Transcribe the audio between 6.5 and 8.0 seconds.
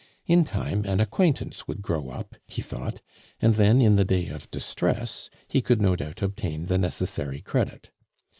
the necessary credit.